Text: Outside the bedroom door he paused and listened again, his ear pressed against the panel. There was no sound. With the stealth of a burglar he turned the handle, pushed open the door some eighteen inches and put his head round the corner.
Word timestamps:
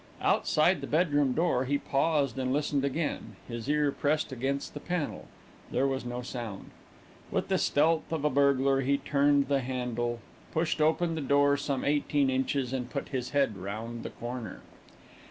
Outside 0.23 0.81
the 0.81 0.87
bedroom 0.87 1.33
door 1.33 1.65
he 1.65 1.77
paused 1.77 2.39
and 2.39 2.51
listened 2.51 2.83
again, 2.83 3.35
his 3.47 3.69
ear 3.69 3.91
pressed 3.91 4.31
against 4.31 4.73
the 4.73 4.79
panel. 4.79 5.27
There 5.69 5.85
was 5.85 6.05
no 6.05 6.23
sound. 6.23 6.71
With 7.29 7.49
the 7.49 7.59
stealth 7.59 8.11
of 8.11 8.25
a 8.25 8.29
burglar 8.31 8.81
he 8.81 8.97
turned 8.97 9.47
the 9.47 9.59
handle, 9.59 10.17
pushed 10.51 10.81
open 10.81 11.13
the 11.13 11.21
door 11.21 11.55
some 11.55 11.85
eighteen 11.85 12.31
inches 12.31 12.73
and 12.73 12.89
put 12.89 13.09
his 13.09 13.29
head 13.29 13.55
round 13.55 14.01
the 14.01 14.09
corner. 14.09 14.61